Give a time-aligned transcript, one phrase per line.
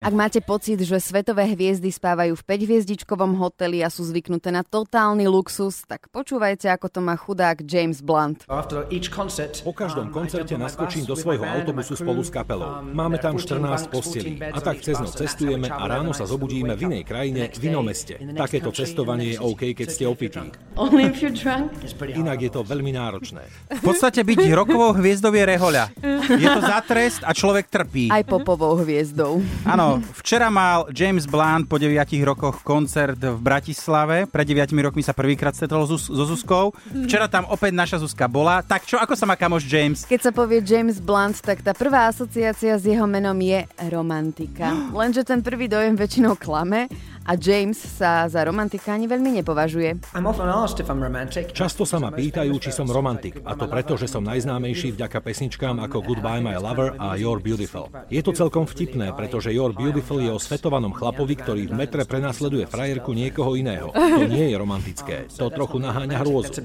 [0.00, 5.28] Ak máte pocit, že svetové hviezdy spávajú v 5-hviezdičkovom hoteli a sú zvyknuté na totálny
[5.28, 8.48] luxus, tak počúvajte, ako to má chudák James Blunt.
[8.48, 12.80] Po každom koncerte naskočím do svojho autobusu spolu s kapelou.
[12.80, 17.04] Máme tam 14 postelí a tak cez noc cestujeme a ráno sa zobudíme v inej
[17.04, 18.16] krajine, v inom meste.
[18.16, 20.48] Takéto cestovanie je OK, keď ste opití.
[22.16, 23.44] Inak je to veľmi náročné.
[23.68, 25.92] V podstate byť rokovou hviezdou je rehoľa.
[26.40, 28.08] Je to za trest a človek trpí.
[28.08, 29.44] Aj popovou hviezdou.
[29.68, 34.30] Áno, včera mal James Blunt po 9 rokoch koncert v Bratislave.
[34.30, 36.70] Pred 9 rokmi sa prvýkrát stretol so, Zuzkou.
[37.08, 38.62] Včera tam opäť naša Zuzka bola.
[38.62, 40.06] Tak čo, ako sa má kamoš James?
[40.06, 44.70] Keď sa povie James Blunt, tak tá prvá asociácia s jeho menom je romantika.
[44.94, 46.86] Lenže ten prvý dojem väčšinou klame
[47.26, 50.00] a James sa za romantika ani veľmi nepovažuje.
[51.52, 55.78] Často sa ma pýtajú, či som romantik, a to preto, že som najznámejší vďaka pesničkám
[55.84, 57.92] ako Goodbye My Lover a You're Beautiful.
[58.08, 62.64] Je to celkom vtipné, pretože You're Beautiful je o svetovanom chlapovi, ktorý v metre prenasleduje
[62.64, 63.92] frajerku niekoho iného.
[63.92, 66.56] To nie je romantické, to trochu naháňa hrôzu.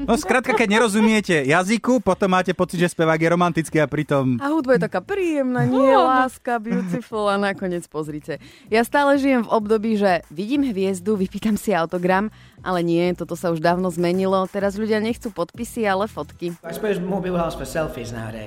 [0.00, 4.38] No skrátka, keď nerozumiete jazyku, potom máte pocit, že spevák je romantický a pritom...
[4.38, 8.38] A hudba je taká príjemná, nie láska, beautiful a nakoniec pozrite.
[8.70, 12.28] Ja stále žijem v období, že vidím hviezdu, vypýtam si autogram,
[12.60, 14.44] ale nie, toto sa už dávno zmenilo.
[14.48, 16.52] Teraz ľudia nechcú podpisy, ale fotky.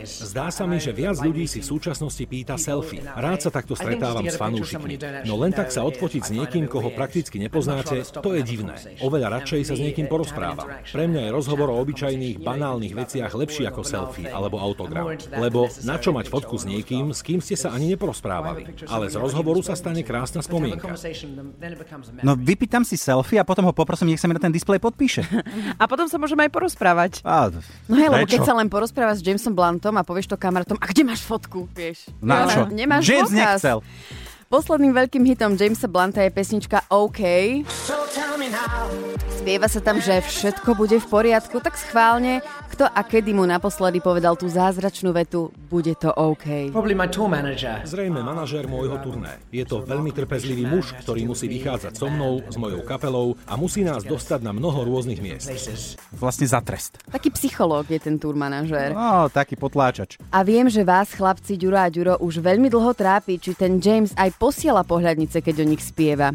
[0.06, 3.02] Zdá sa mi, že viac ľudí si v súčasnosti pýta selfie.
[3.02, 5.26] Rád sa takto stretávam s fanúšikmi.
[5.26, 8.78] No len tak sa odfotiť s niekým, koho prakticky nepoznáte, to je divné.
[9.02, 10.70] Oveľa radšej sa s niekým porozprávam.
[10.86, 15.18] Pre mňa je rozhovor o obyčajných, banálnych veciach lepší ako selfie alebo autogram.
[15.34, 18.86] Lebo na čo mať fotku s niekým, s kým ste sa ani neporozprávali.
[18.86, 20.94] Ale z rozhovoru sa stane krásna spomienka.
[22.24, 25.24] No vypýtam si selfie a potom ho poprosím, nech sa mi na ten displej podpíše.
[25.82, 27.12] A potom sa môžeme aj porozprávať.
[27.24, 27.50] A,
[27.88, 30.86] No hej, lebo keď sa len porozprávaš s Jamesom Bluntom a povieš to kamarátom, a
[30.88, 32.12] kde máš fotku, vieš?
[32.20, 32.68] Na čo?
[32.70, 33.82] Nemáš James nechcel.
[34.54, 37.22] Posledným veľkým hitom Jamesa Blunta je pesnička OK.
[39.34, 44.06] Spieva sa tam, že všetko bude v poriadku, tak schválne, kto a kedy mu naposledy
[44.06, 46.70] povedal tú zázračnú vetu, bude to OK.
[47.84, 49.42] Zrejme manažér môjho turné.
[49.50, 53.82] Je to veľmi trpezlivý muž, ktorý musí vychádzať so mnou, s mojou kapelou a musí
[53.82, 55.50] nás dostať na mnoho rôznych miest.
[56.14, 57.02] Vlastne za trest.
[57.10, 58.94] Taký psychológ je ten tour manažér.
[58.94, 60.22] No, taký potláčač.
[60.30, 64.14] A viem, že vás, chlapci Ďuro a Ďuro, už veľmi dlho trápi, či ten James
[64.14, 66.30] aj posiela pohľadnice, keď o nich spieva.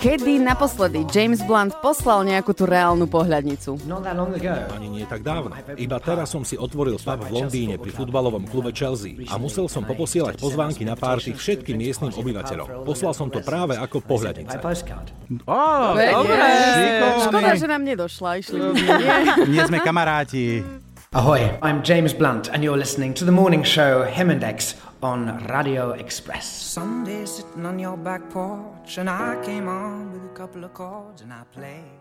[0.00, 3.76] Kedy naposledy James Blunt poslal nejakú tú reálnu pohľadnicu?
[4.72, 5.52] Ani nie tak dávno.
[5.76, 9.84] Iba teraz som si otvoril pub v Londýne pri futbalovom klube Chelsea a musel som
[9.84, 12.88] poposielať pozvánky na párty všetkým miestnym obyvateľom.
[12.88, 14.56] Poslal som to práve ako pohľadnice.
[15.44, 15.60] Ó,
[16.00, 16.36] Dobre.
[17.28, 18.56] Škoda, že nám nedošla, išli?
[19.52, 20.64] Nie sme kamaráti.
[21.12, 26.46] Ahoy, I'm James Blunt, and you're listening to the morning show Hemendex on Radio Express.
[26.46, 31.22] Someday sitting on your back porch, and I came on with a couple of chords
[31.22, 31.98] and I played